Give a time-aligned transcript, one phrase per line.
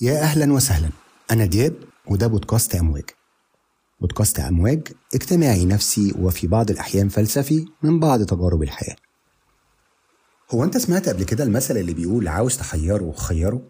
[0.00, 0.90] يا أهلا وسهلا.
[1.30, 1.74] أنا دياب
[2.06, 3.04] وده بودكاست أمواج.
[4.00, 8.96] بودكاست أمواج اجتماعي نفسي وفي بعض الأحيان فلسفي من بعض تجارب الحياة.
[10.50, 13.62] هو أنت سمعت قبل كده المثل اللي بيقول عاوز تحيره خيره؟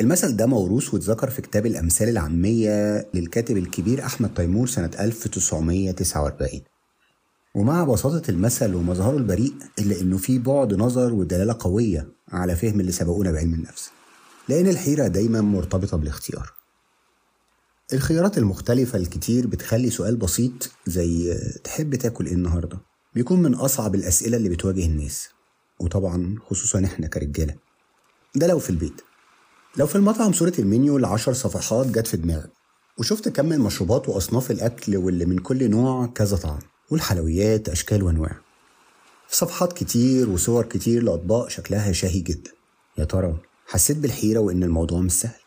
[0.00, 6.60] المثل ده موروث واتذكر في كتاب الأمثال العامية للكاتب الكبير أحمد تيمور سنة 1949
[7.54, 12.92] ومع بساطة المثل ومظهره البريء إلا إنه فيه بعد نظر ودلالة قوية على فهم اللي
[12.92, 13.90] سبقونا بعلم النفس.
[14.50, 16.52] لأن الحيرة دايما مرتبطة بالاختيار.
[17.92, 22.78] الخيارات المختلفة الكتير بتخلي سؤال بسيط زي تحب تاكل إيه النهاردة؟
[23.14, 25.28] بيكون من أصعب الأسئلة اللي بتواجه الناس.
[25.80, 27.54] وطبعا خصوصا إحنا كرجالة.
[28.34, 29.00] ده لو في البيت.
[29.76, 32.50] لو في المطعم صورة المنيو العشر صفحات جت في دماغك.
[32.98, 36.58] وشفت كم المشروبات وأصناف الأكل واللي من كل نوع كذا طعم.
[36.90, 38.36] والحلويات أشكال وأنواع.
[39.28, 42.50] صفحات كتير وصور كتير لأطباق شكلها شهي جدا.
[42.98, 45.40] يا ترى حسيت بالحيرة وإن الموضوع مش سهل.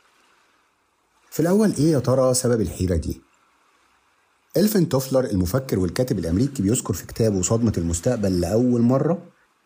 [1.32, 3.22] في الأول إيه يا ترى سبب الحيرة دي؟
[4.58, 9.24] إلفن توفلر المفكر والكاتب الأمريكي بيذكر في كتابه صدمة المستقبل لأول مرة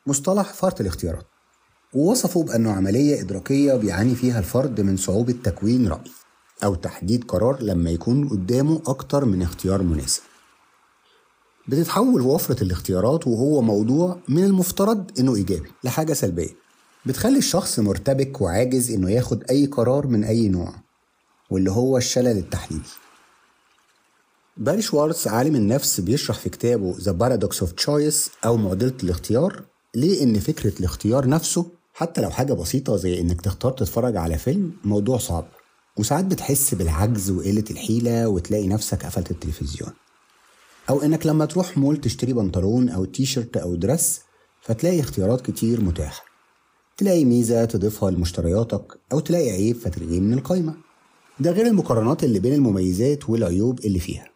[0.08, 1.26] مصطلح فرط الاختيارات
[1.94, 6.12] ووصفه بأنه عملية إدراكية بيعاني فيها الفرد من صعوبة تكوين رأي
[6.64, 10.22] أو تحديد قرار لما يكون قدامه أكتر من اختيار مناسب.
[11.67, 16.67] بتتحول وفرة الاختيارات وهو موضوع من المفترض إنه إيجابي لحاجة سلبية.
[17.08, 20.76] بتخلي الشخص مرتبك وعاجز إنه ياخد أي قرار من أي نوع
[21.50, 22.84] واللي هو الشلل التحليلي.
[24.58, 29.64] باري شوارتز عالم النفس بيشرح في كتابه The Paradox of Choice أو معضلة الاختيار
[29.96, 34.72] ليه إن فكرة الاختيار نفسه حتى لو حاجة بسيطة زي إنك تختار تتفرج على فيلم
[34.84, 35.48] موضوع صعب
[35.98, 39.92] وساعات بتحس بالعجز وقلة الحيلة وتلاقي نفسك قفلت التلفزيون.
[40.90, 44.20] أو إنك لما تروح مول تشتري بنطلون أو تيشرت أو درس
[44.62, 46.27] فتلاقي اختيارات كتير متاحة.
[46.98, 50.73] تلاقي ميزة تضيفها لمشترياتك أو تلاقي عيب فتلغيه من القايمة.
[51.39, 54.30] ده غير المقارنات اللي بين المميزات والعيوب اللي فيها.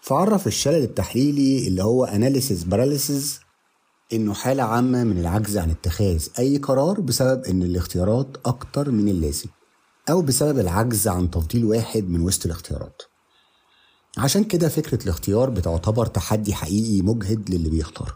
[0.00, 3.40] فعرف الشلل التحليلي اللي هو analysis paralysis
[4.12, 9.48] إنه حالة عامة من العجز عن اتخاذ أي قرار بسبب إن الاختيارات أكتر من اللازم
[10.10, 13.02] أو بسبب العجز عن تفضيل واحد من وسط الاختيارات.
[14.18, 18.14] عشان كده فكرة الاختيار بتعتبر تحدي حقيقي مجهد للي بيختار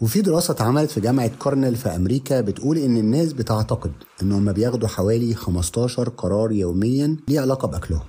[0.00, 3.92] وفي دراسة اتعملت في جامعة كورنيل في أمريكا بتقول إن الناس بتعتقد
[4.22, 8.06] إنهم بياخدوا حوالي 15 قرار يوميا ليه علاقة بأكلهم.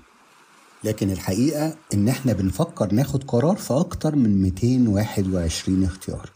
[0.83, 6.29] لكن الحقيقة إن إحنا بنفكر ناخد قرار في أكتر من 221 اختيار.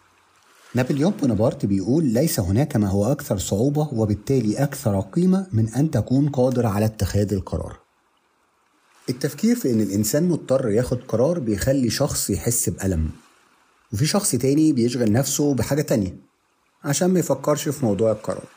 [0.76, 6.30] نابليون بونابرت بيقول ليس هناك ما هو أكثر صعوبة وبالتالي أكثر قيمة من أن تكون
[6.30, 7.80] قادر على اتخاذ القرار.
[9.10, 13.10] التفكير في إن الإنسان مضطر ياخد قرار بيخلي شخص يحس بألم.
[13.94, 16.16] وفي شخص تاني بيشغل نفسه بحاجة تانية
[16.84, 18.48] عشان ما يفكرش في موضوع القرار.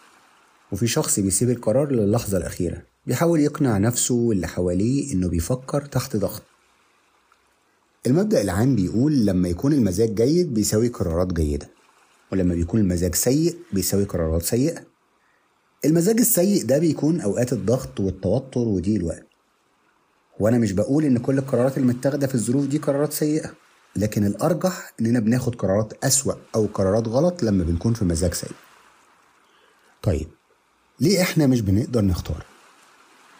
[0.72, 6.42] وفي شخص بيسيب القرار للحظة الأخيرة بيحاول يقنع نفسه واللي حواليه إنه بيفكر تحت ضغط.
[8.06, 11.70] المبدأ العام بيقول لما يكون المزاج جيد بيساوي قرارات جيدة
[12.32, 14.82] ولما بيكون المزاج سيء بيساوي قرارات سيئة.
[15.84, 19.26] المزاج السيء ده بيكون أوقات الضغط والتوتر وضيق الوقت.
[20.40, 23.50] وأنا مش بقول إن كل القرارات المتاخدة في الظروف دي قرارات سيئة.
[23.96, 28.52] لكن الأرجح إننا بناخد قرارات أسوأ أو قرارات غلط لما بنكون في مزاج سيء.
[30.02, 30.28] طيب
[31.00, 32.44] ليه إحنا مش بنقدر نختار؟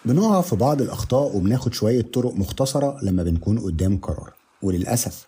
[0.04, 4.32] بنقع في بعض الأخطاء وبناخد شوية طرق مختصرة لما بنكون قدام قرار
[4.62, 5.26] وللأسف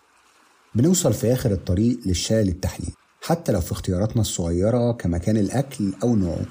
[0.75, 6.45] بنوصل في آخر الطريق للشلل التحليل حتى لو في اختياراتنا الصغيرة كمكان الأكل أو نوعه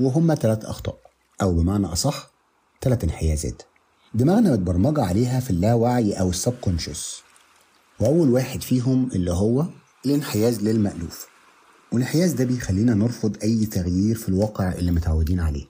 [0.00, 0.98] وهما ثلاث أخطاء
[1.42, 2.30] أو بمعنى أصح
[2.82, 3.62] ثلاث انحيازات.
[4.14, 7.22] دماغنا متبرمجة عليها في اللاوعي أو السبكونشس
[8.00, 9.66] وأول واحد فيهم اللي هو
[10.06, 11.28] الانحياز للمألوف.
[11.92, 15.66] والانحياز ده بيخلينا نرفض أي تغيير في الواقع اللي متعودين عليه.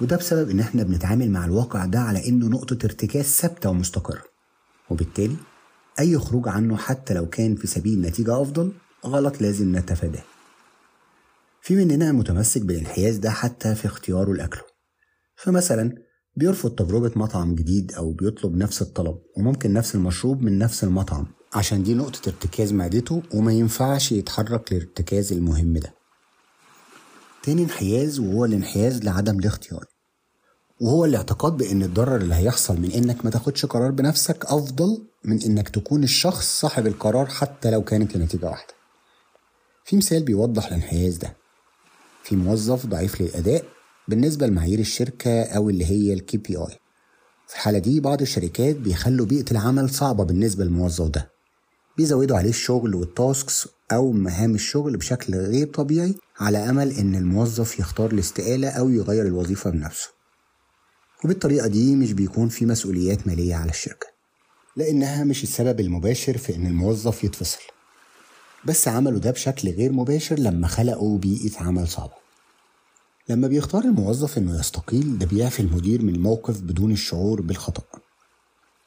[0.00, 4.22] وده بسبب إن إحنا بنتعامل مع الواقع ده على إنه نقطة ارتكاز ثابتة ومستقرة.
[4.90, 5.36] وبالتالي
[6.00, 8.72] أي خروج عنه حتى لو كان في سبيل نتيجة أفضل
[9.06, 10.22] غلط لازم نتفاداه.
[11.62, 14.62] في مننا متمسك بالانحياز ده حتى في اختياره لأكله.
[15.36, 15.94] فمثلا
[16.36, 21.26] بيرفض تجربة مطعم جديد أو بيطلب نفس الطلب وممكن نفس المشروب من نفس المطعم.
[21.54, 25.94] عشان دي نقطة ارتكاز معدته وما ينفعش يتحرك للارتكاز المهم ده.
[27.42, 29.84] تاني انحياز وهو الانحياز لعدم الاختيار.
[30.80, 35.68] وهو الاعتقاد بإن الضرر اللي هيحصل من إنك ما تاخدش قرار بنفسك أفضل من إنك
[35.68, 38.74] تكون الشخص صاحب القرار حتى لو كانت لنتيجة واحدة.
[39.84, 41.36] في مثال بيوضح الانحياز ده.
[42.24, 43.64] في موظف ضعيف للأداء
[44.12, 46.78] بالنسبة لمعايير الشركة أو اللي هي ال KPI
[47.48, 51.30] في الحالة دي بعض الشركات بيخلوا بيئة العمل صعبة بالنسبة للموظف ده.
[51.96, 57.78] بيزودوا عليه الشغل وال tasks أو مهام الشغل بشكل غير طبيعي على أمل إن الموظف
[57.78, 60.08] يختار الاستقالة أو يغير الوظيفة بنفسه.
[61.24, 64.06] وبالطريقة دي مش بيكون في مسؤوليات مالية على الشركة
[64.76, 67.62] لأنها مش السبب المباشر في إن الموظف يتفصل.
[68.64, 72.21] بس عملوا ده بشكل غير مباشر لما خلقوا بيئة عمل صعبة.
[73.32, 77.82] لما بيختار الموظف إنه يستقيل ده بيعفي المدير من الموقف بدون الشعور بالخطأ.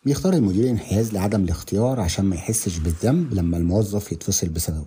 [0.05, 4.85] بيختار المدير الانحياز لعدم الاختيار عشان ما يحسش بالذنب لما الموظف يتفصل بسببه.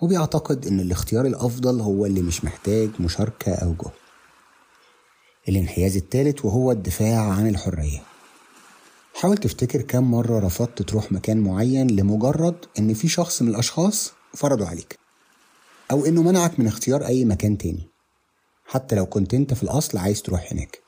[0.00, 3.92] وبيعتقد إن الاختيار الأفضل هو اللي مش محتاج مشاركة أو جهد.
[5.48, 8.02] الانحياز الثالث وهو الدفاع عن الحرية.
[9.14, 14.66] حاول تفتكر كم مرة رفضت تروح مكان معين لمجرد إن في شخص من الأشخاص فرضوا
[14.66, 14.98] عليك.
[15.90, 17.87] أو إنه منعك من اختيار أي مكان تاني.
[18.70, 20.78] حتى لو كنت أنت في الأصل عايز تروح هناك.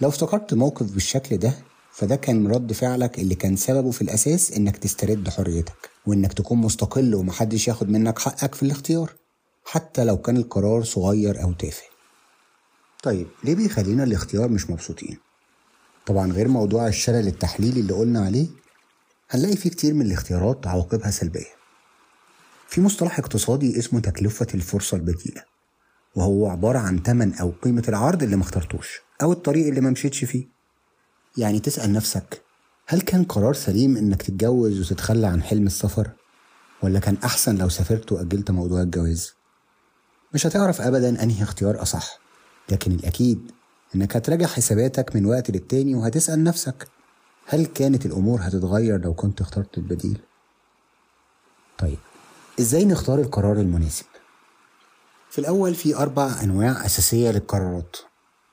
[0.00, 1.54] لو افتكرت موقف بالشكل ده
[1.92, 7.14] فده كان رد فعلك اللي كان سببه في الأساس إنك تسترد حريتك وإنك تكون مستقل
[7.14, 9.12] ومحدش ياخد منك حقك في الاختيار
[9.64, 11.82] حتى لو كان القرار صغير أو تافه.
[13.02, 15.18] طيب ليه بيخلينا الاختيار مش مبسوطين؟
[16.06, 18.46] طبعا غير موضوع الشلل التحليلي اللي قلنا عليه
[19.30, 21.52] هنلاقي فيه كتير من الاختيارات عواقبها سلبية.
[22.68, 25.51] في مصطلح اقتصادي اسمه تكلفة الفرصة البديلة.
[26.14, 30.48] وهو عبارة عن تمن أو قيمة العرض اللي مخترتوش أو الطريق اللي ما مشيتش فيه
[31.38, 32.42] يعني تسأل نفسك
[32.86, 36.10] هل كان قرار سليم إنك تتجوز وتتخلى عن حلم السفر؟
[36.82, 39.34] ولا كان أحسن لو سافرت وأجلت موضوع الجواز؟
[40.34, 42.18] مش هتعرف أبدا أنهي اختيار أصح
[42.70, 43.50] لكن الأكيد
[43.94, 46.88] إنك هتراجع حساباتك من وقت للتاني وهتسأل نفسك
[47.46, 50.20] هل كانت الأمور هتتغير لو كنت اخترت البديل؟
[51.78, 51.98] طيب
[52.60, 54.06] إزاي نختار القرار المناسب؟
[55.32, 57.96] في الأول في أربع أنواع أساسية للقرارات.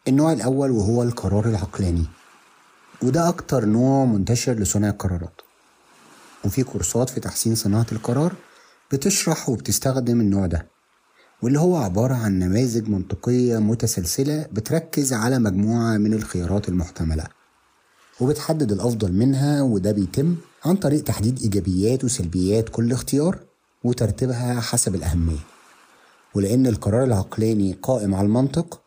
[0.07, 2.05] النوع الأول وهو القرار العقلاني
[3.03, 5.41] وده أكتر نوع منتشر لصنع القرارات.
[6.45, 8.33] وفي كورسات في تحسين صناعة القرار
[8.91, 10.67] بتشرح وبتستخدم النوع ده
[11.41, 17.23] واللي هو عبارة عن نماذج منطقية متسلسلة بتركز على مجموعة من الخيارات المحتملة
[18.19, 20.35] وبتحدد الأفضل منها وده بيتم
[20.65, 23.39] عن طريق تحديد إيجابيات وسلبيات كل اختيار
[23.83, 25.58] وترتيبها حسب الأهمية.
[26.35, 28.81] ولأن القرار العقلاني قائم على المنطق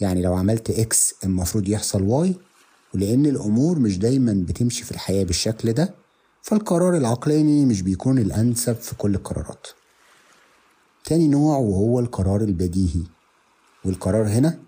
[0.00, 2.34] يعني لو عملت X المفروض يحصل Y
[2.94, 5.94] ولأن الأمور مش دايما بتمشي في الحياة بالشكل ده
[6.42, 9.66] فالقرار العقلاني مش بيكون الأنسب في كل القرارات.
[11.04, 13.02] تاني نوع وهو القرار البديهي
[13.84, 14.58] والقرار هنا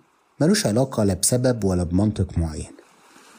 [0.41, 2.73] ملوش علاقة لا بسبب ولا بمنطق معين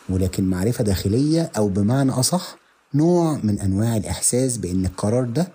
[0.09, 2.55] ولكن معرفة داخلية أو بمعنى أصح
[2.93, 5.47] نوع من أنواع الإحساس بأن القرار ده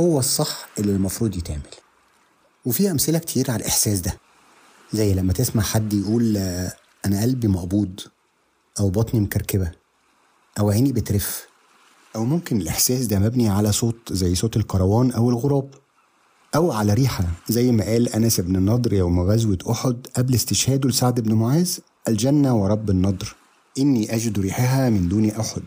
[0.00, 1.81] هو الصح اللي المفروض يتعمل.
[2.64, 4.18] وفي أمثلة كتير على الإحساس ده.
[4.92, 6.36] زي لما تسمع حد يقول
[7.06, 8.00] أنا قلبي مقبوض
[8.80, 9.70] أو بطني مكركبة
[10.58, 11.46] أو عيني بترف
[12.16, 15.70] أو ممكن الإحساس ده مبني على صوت زي صوت الكروان أو الغراب
[16.54, 21.20] أو على ريحة زي ما قال أنس بن النضر يوم غزوة أحد قبل استشهاده لسعد
[21.20, 21.78] بن معاذ
[22.08, 23.36] الجنة ورب النضر
[23.78, 25.62] إني أجد ريحها من دون أحد.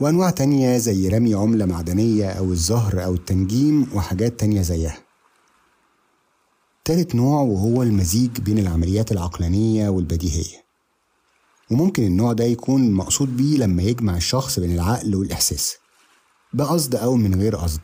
[0.00, 4.98] وأنواع تانية زي رمي عملة معدنية أو الزهر أو التنجيم وحاجات تانية زيها.
[6.86, 10.64] تالت نوع وهو المزيج بين العمليات العقلانية والبديهية.
[11.70, 15.76] وممكن النوع ده يكون المقصود بيه لما يجمع الشخص بين العقل والإحساس.
[16.52, 17.80] بقصد أو من غير قصد.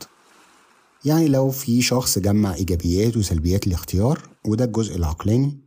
[1.04, 5.60] يعني لو في شخص جمع إيجابيات وسلبيات الاختيار وده الجزء العقلاني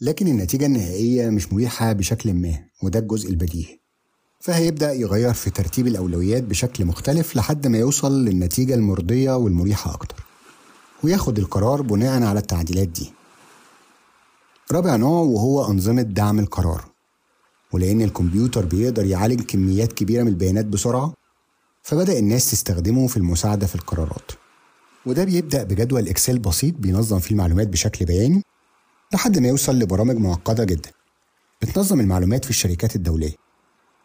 [0.00, 3.78] لكن النتيجة النهائية مش مريحة بشكل ما وده الجزء البديهي.
[4.40, 10.33] فهيبدأ يغير في ترتيب الأولويات بشكل مختلف لحد ما يوصل للنتيجة المرضية والمريحة أكتر.
[11.04, 13.12] وياخد القرار بناء على التعديلات دي.
[14.72, 16.84] رابع نوع وهو أنظمة دعم القرار
[17.72, 21.14] ولأن الكمبيوتر بيقدر يعالج كميات كبيرة من البيانات بسرعة
[21.82, 24.30] فبدأ الناس تستخدمه في المساعدة في القرارات.
[25.06, 28.42] وده بيبدأ بجدول إكسل بسيط بينظم فيه المعلومات بشكل بياني
[29.14, 30.90] لحد ما يوصل لبرامج معقدة جدا.
[31.62, 33.34] بتنظم المعلومات في الشركات الدولية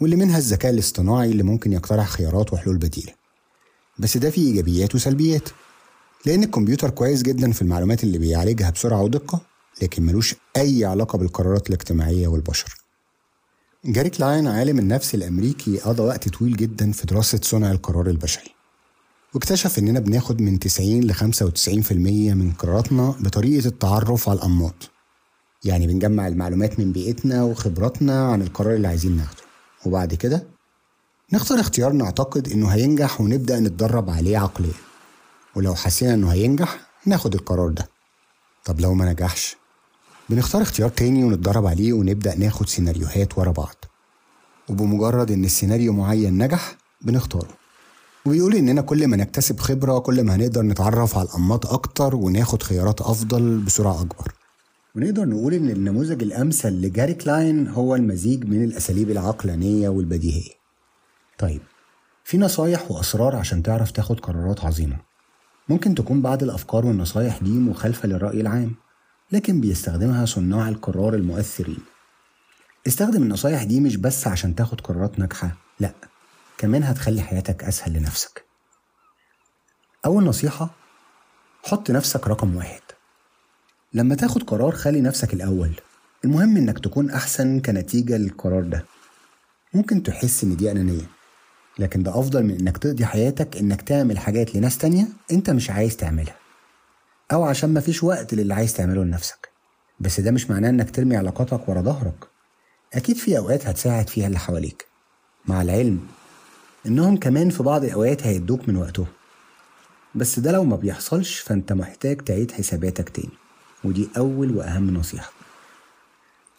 [0.02, 3.14] واللي منها الذكاء الاصطناعي اللي ممكن يقترح خيارات وحلول بديلة.
[4.00, 5.50] بس ده فيه إيجابيات وسلبيات.
[6.26, 9.42] لأن الكمبيوتر كويس جدا في المعلومات اللي بيعالجها بسرعة ودقة
[9.82, 12.76] لكن ملوش أي علاقة بالقرارات الاجتماعية والبشر.
[13.86, 18.52] جاري كلاين عالم النفس الأمريكي قضى وقت طويل جدا في دراسة صنع القرار البشري
[19.34, 21.92] واكتشف إننا بناخد من 90 ل 95%
[22.34, 24.90] من قراراتنا بطريقة التعرف على الأنماط
[25.64, 29.42] يعني بنجمع المعلومات من بيئتنا وخبراتنا عن القرار اللي عايزين ناخده.
[29.86, 30.44] وبعد كده
[31.34, 34.74] نختار اختيار نعتقد إنه هينجح ونبدأ نتدرب عليه عقليا.
[35.60, 37.90] ولو حسينا إنه هينجح ناخد القرار ده.
[38.66, 39.56] طب لو ما نجحش؟
[40.30, 43.76] بنختار اختيار تاني ونتدرب عليه ونبدأ ناخد سيناريوهات ورا بعض.
[44.70, 47.50] وبمجرد إن السيناريو معين نجح بنختاره.
[48.26, 53.02] وبيقول إننا كل ما نكتسب خبرة كل ما هنقدر نتعرف على الأنماط أكتر وناخد خيارات
[53.02, 54.34] أفضل بسرعة أكبر.
[54.96, 60.54] ونقدر نقول إن النموذج الأمثل لجاري كلاين هو المزيج من الأساليب العقلانية والبديهية.
[61.38, 61.62] طيب
[62.24, 65.09] في نصايح وأسرار عشان تعرف تاخد قرارات عظيمة؟
[65.70, 68.76] ممكن تكون بعض الأفكار والنصايح دي مخالفة للرأي العام
[69.32, 71.80] لكن بيستخدمها صناع القرار المؤثرين.
[72.88, 75.94] استخدم النصايح دي مش بس عشان تاخد قرارات ناجحة لأ
[76.58, 78.46] كمان هتخلي حياتك أسهل لنفسك.
[80.06, 80.70] أول نصيحة
[81.64, 82.82] حط نفسك رقم واحد.
[83.94, 85.72] لما تاخد قرار خلي نفسك الأول.
[86.26, 88.86] المهم إنك تكون أحسن كنتيجة للقرار ده.
[89.74, 91.19] ممكن تحس إن دي أنانية.
[91.80, 95.98] لكن ده أفضل من إنك تقضي حياتك إنك تعمل حاجات لناس تانية أنت مش عايز
[95.98, 96.36] تعملها.
[97.32, 99.50] أو عشان مفيش وقت للي عايز تعمله لنفسك.
[100.00, 102.28] بس ده مش معناه إنك ترمي علاقاتك ورا ظهرك.
[102.94, 104.86] أكيد في أوقات هتساعد فيها اللي حواليك.
[105.46, 106.08] مع العلم
[106.86, 109.08] إنهم كمان في بعض الأوقات هيدوك من وقتهم.
[110.16, 113.34] بس ده لو ما بيحصلش فأنت محتاج تعيد حساباتك تاني.
[113.84, 115.32] ودي أول وأهم نصيحة.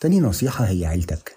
[0.01, 1.37] تاني نصيحة هي عيلتك.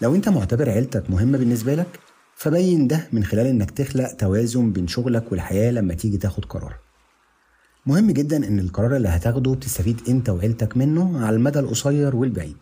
[0.00, 2.00] لو أنت معتبر عيلتك مهمة بالنسبة لك
[2.36, 6.76] فبين ده من خلال إنك تخلق توازن بين شغلك والحياة لما تيجي تاخد قرار؟
[7.86, 12.56] مهم جدا إن القرار اللي هتاخده تستفيد أنت وعيلتك منه على المدى القصير والبعيد.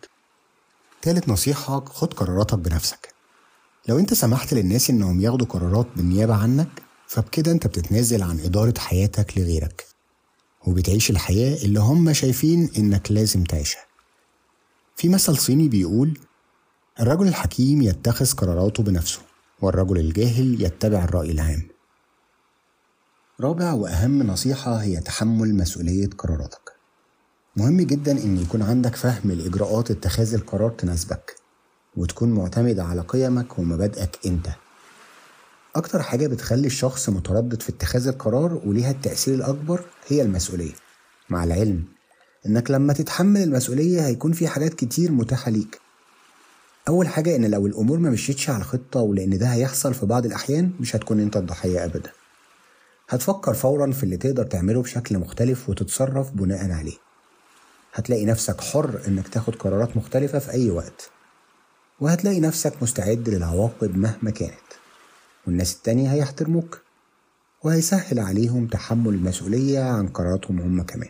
[1.01, 3.13] تالت نصيحة خد قراراتك بنفسك.
[3.89, 6.67] لو أنت سمحت للناس إنهم ياخدوا قرارات بالنيابة عنك
[7.07, 9.85] فبكده أنت بتتنازل عن إدارة حياتك لغيرك.
[10.67, 13.85] وبتعيش الحياة اللي هم شايفين إنك لازم تعيشها.
[14.95, 16.17] في مثل صيني بيقول
[16.99, 19.19] الرجل الحكيم يتخذ قراراته بنفسه.
[19.63, 21.67] والرجل الجاهل يتبع الرأي العام.
[23.41, 26.71] رابع وأهم نصيحة هي تحمل مسؤولية قراراتك.
[27.55, 31.35] مهم جدا إن يكون عندك فهم لإجراءات اتخاذ القرار تناسبك
[31.97, 34.47] وتكون معتمد على قيمك ومبادئك أنت.
[35.75, 40.73] أكتر حاجة بتخلي الشخص متردد في اتخاذ القرار وليها التأثير الأكبر هي المسؤولية.
[41.29, 41.83] مع العلم
[42.45, 45.82] إنك لما تتحمل المسؤولية هيكون في حاجات كتير متاحة ليك.
[46.87, 50.71] أول حاجة إن لو الأمور ما مشيتش على خطة ولأن ده هيحصل في بعض الأحيان
[50.79, 52.11] مش هتكون أنت الضحية أبدا.
[53.09, 56.97] هتفكر فورا في اللي تقدر تعمله بشكل مختلف وتتصرف بناء عليه.
[57.93, 61.09] هتلاقي نفسك حر إنك تاخد قرارات مختلفة في أي وقت.
[61.99, 64.53] وهتلاقي نفسك مستعد للعواقب مهما كانت.
[65.47, 66.81] والناس التانية هيحترموك.
[67.63, 71.09] وهيسهل عليهم تحمل المسؤولية عن قراراتهم هم كمان.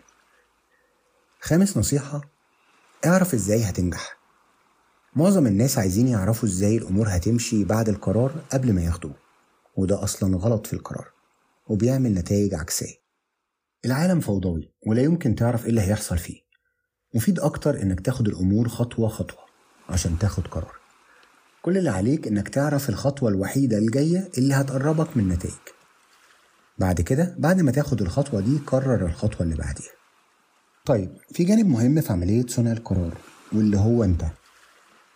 [1.42, 2.22] خامس نصيحة
[3.06, 4.23] اعرف إزاي هتنجح.
[5.16, 9.16] معظم الناس عايزين يعرفوا إزاي الأمور هتمشي بعد القرار قبل ما ياخدوه
[9.78, 11.08] وده أصلا غلط في القرار
[11.68, 12.96] وبيعمل نتائج عكسية.
[13.86, 16.42] العالم فوضوي ولا يمكن تعرف إيه اللي هيحصل فيه.
[17.16, 19.40] مفيد أكتر إنك تاخد الأمور خطوة خطوة
[19.90, 20.72] عشان تاخد قرار.
[21.62, 25.54] كل اللي عليك إنك تعرف الخطوة الوحيدة الجاية اللي هتقربك من نتائج.
[26.78, 29.92] بعد كده بعد ما تاخد الخطوة دي قرر الخطوة اللي بعديها.
[30.86, 33.18] طيب في جانب مهم في عملية صنع القرار
[33.54, 34.26] واللي هو أنت.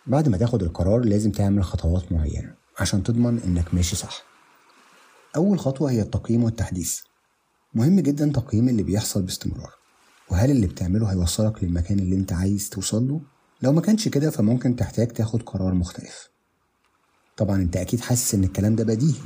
[0.08, 4.22] بعد ما تاخد القرار لازم تعمل خطوات معينة عشان تضمن إنك ماشي صح.
[5.36, 7.00] أول خطوة هي التقييم والتحديث.
[7.74, 9.70] مهم جدا تقييم اللي بيحصل باستمرار
[10.30, 13.20] وهل اللي بتعمله هيوصلك للمكان اللي أنت عايز توصل له؟
[13.62, 16.28] لو ما كانش كده فممكن تحتاج تاخد قرار مختلف.
[17.36, 19.20] طبعا أنت أكيد حاسس إن الكلام ده بديهي.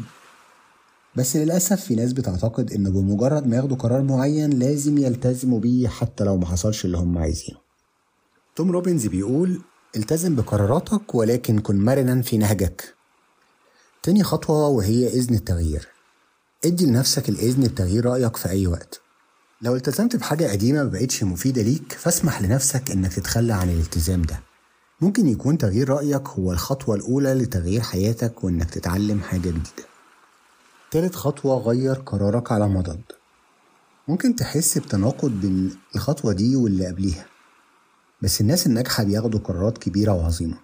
[1.16, 6.24] بس للأسف في ناس بتعتقد إن بمجرد ما ياخدوا قرار معين لازم يلتزموا بيه حتى
[6.24, 7.58] لو ما حصلش اللي هم عايزينه.
[8.56, 9.62] توم روبنز بيقول
[9.96, 12.94] التزم بقراراتك ولكن كن مرنا في نهجك.
[14.02, 15.88] تاني خطوة وهي إذن التغيير.
[16.64, 19.00] ادي لنفسك الإذن بتغيير رأيك في أي وقت.
[19.62, 24.40] لو التزمت بحاجة قديمة مبقتش مفيدة ليك فاسمح لنفسك إنك تتخلى عن الالتزام ده.
[25.00, 29.86] ممكن يكون تغيير رأيك هو الخطوة الأولى لتغيير حياتك وإنك تتعلم حاجة جديدة.
[30.90, 33.00] تالت خطوة غير قرارك على مضض.
[34.08, 37.31] ممكن تحس بتناقض بين الخطوة دي واللي قبليها.
[38.22, 40.58] بس الناس الناجحة بياخدوا قرارات كبيرة وعظيمة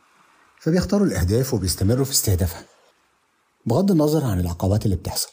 [0.60, 2.64] فبيختاروا الأهداف وبيستمروا في استهدافها.
[3.66, 5.28] بغض النظر عن العقبات اللي بتحصل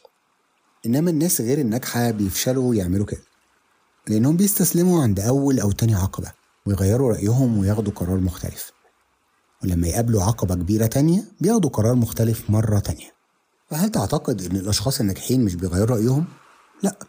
[0.86, 3.22] إنما الناس غير الناجحة بيفشلوا يعملوا كده
[4.08, 6.32] لأنهم بيستسلموا عند أول أو تاني عقبة
[6.66, 8.72] ويغيروا رأيهم وياخدوا قرار مختلف.
[9.64, 13.12] ولما يقابلوا عقبة كبيرة تانية بياخدوا قرار مختلف مرة تانية.
[13.70, 16.26] فهل تعتقد إن الأشخاص الناجحين مش بيغيروا رأيهم؟
[16.84, 17.00] لأ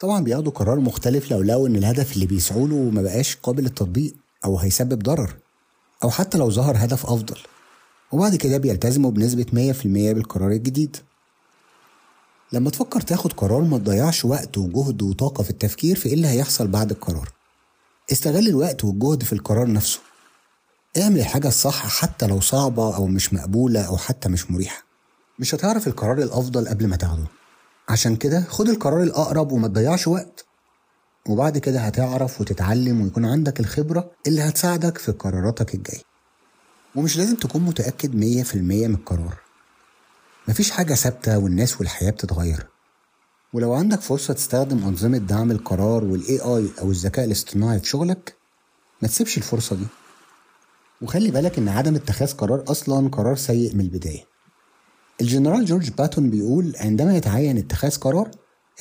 [0.00, 4.14] طبعا بياخدوا قرار مختلف لو لقوا إن الهدف اللي بيسعوا له ما بقاش قابل للتطبيق.
[4.44, 5.36] أو هيسبب ضرر
[6.04, 7.38] أو حتى لو ظهر هدف أفضل.
[8.12, 10.96] وبعد كده بيلتزموا بنسبة 100% بالقرار الجديد.
[12.52, 16.68] لما تفكر تاخد قرار ما تضيعش وقت وجهد وطاقة في التفكير في إيه اللي هيحصل
[16.68, 17.28] بعد القرار.
[18.12, 20.00] استغل الوقت والجهد في القرار نفسه.
[20.96, 24.82] اعمل الحاجة الصح حتى لو صعبة أو مش مقبولة أو حتى مش مريحة.
[25.38, 27.24] مش هتعرف القرار الأفضل قبل ما تاخده.
[27.88, 30.44] عشان كده خد القرار الأقرب وما تضيعش وقت.
[31.28, 36.02] وبعد كده هتعرف وتتعلم ويكون عندك الخبرة اللي هتساعدك في قراراتك الجاية.
[36.94, 39.38] ومش لازم تكون متأكد مية في المية من القرار.
[40.48, 42.66] مفيش حاجة ثابتة والناس والحياة بتتغير.
[43.52, 48.36] ولو عندك فرصة تستخدم أنظمة دعم القرار وال AI أو الذكاء الاصطناعي في شغلك
[49.02, 49.86] ما تسيبش الفرصة دي.
[51.02, 54.24] وخلي بالك إن عدم اتخاذ قرار أصلا قرار سيء من البداية.
[55.20, 58.30] الجنرال جورج باتون بيقول عندما يتعين اتخاذ قرار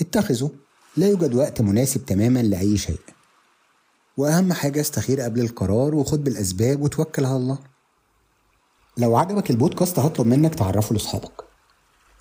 [0.01, 0.51] اتخذه.
[0.99, 2.99] لا يوجد وقت مناسب تماما لأي شيء.
[4.17, 7.59] وأهم حاجة استخير قبل القرار وخد بالأسباب وتوكل على الله.
[8.97, 11.43] لو عجبك البودكاست هطلب منك تعرفه لأصحابك.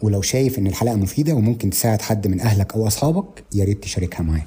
[0.03, 4.23] ولو شايف إن الحلقة مفيدة وممكن تساعد حد من أهلك أو أصحابك يا ريت تشاركها
[4.23, 4.47] معاه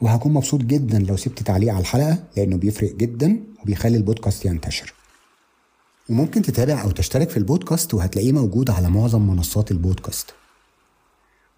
[0.00, 4.94] وهكون مبسوط جدا لو سبت تعليق على الحلقة لأنه بيفرق جدا وبيخلي البودكاست ينتشر.
[6.08, 10.34] وممكن تتابع أو تشترك في البودكاست وهتلاقيه موجود على معظم منصات البودكاست.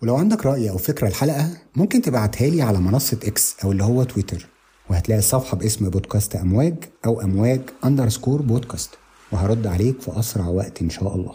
[0.02, 4.02] ولو عندك رأي أو فكرة الحلقة ممكن تبعتها لي على منصة إكس أو اللي هو
[4.02, 4.46] تويتر
[4.90, 6.74] وهتلاقي الصفحة باسم بودكاست أمواج
[7.06, 8.90] أو أمواج أندرسكور بودكاست
[9.32, 11.34] وهرد عليك في أسرع وقت إن شاء الله.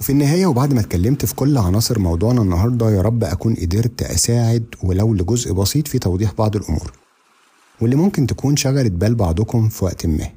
[0.00, 4.64] وفي النهاية وبعد ما اتكلمت في كل عناصر موضوعنا النهاردة يا رب أكون قدرت أساعد
[4.82, 6.92] ولو لجزء بسيط في توضيح بعض الأمور
[7.80, 10.30] واللي ممكن تكون شغلت بال بعضكم في وقت ما.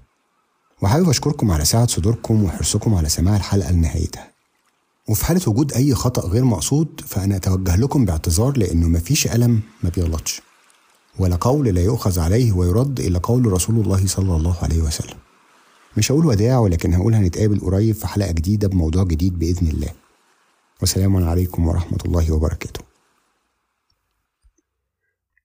[0.81, 4.32] وحابب أشكركم على سعة صدوركم وحرصكم على سماع الحلقة لنهايتها.
[5.07, 9.89] وفي حالة وجود أي خطأ غير مقصود فأنا أتوجه لكم باعتذار لأنه مفيش ألم ما
[9.89, 10.41] بيغلطش.
[11.19, 15.17] ولا قول لا يؤخذ عليه ويرد إلا قول رسول الله صلى الله عليه وسلم.
[15.97, 19.89] مش هقول وداع ولكن هقول هنتقابل قريب في حلقة جديدة بموضوع جديد بإذن الله.
[20.81, 22.92] وسلام عليكم ورحمة الله وبركاته.